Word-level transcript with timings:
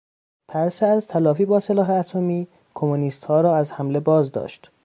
ترس 0.47 0.83
از 0.83 1.07
تلافی 1.07 1.45
با 1.45 1.59
سلاح 1.59 1.89
اتمی 1.89 2.47
کمونیستها 2.73 3.41
را 3.41 3.55
از 3.57 3.71
حمله 3.71 3.99
بازداشت. 3.99 4.71